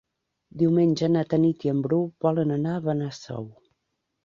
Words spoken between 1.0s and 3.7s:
na Tanit i en Bru volen anar a Benasau.